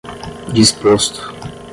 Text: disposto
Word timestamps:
disposto 0.55 1.21